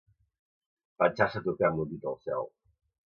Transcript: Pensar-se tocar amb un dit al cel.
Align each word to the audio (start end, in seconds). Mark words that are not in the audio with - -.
Pensar-se 1.03 1.41
tocar 1.49 1.67
amb 1.69 1.83
un 1.83 1.91
dit 1.91 2.09
al 2.13 2.17
cel. 2.25 2.49